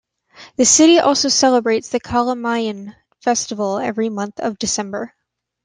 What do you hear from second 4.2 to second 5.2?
of December.